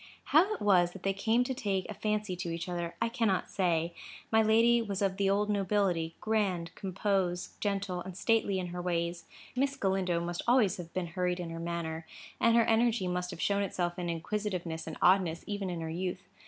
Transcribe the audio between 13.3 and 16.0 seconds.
shown itself in inquisitiveness and oddness even in her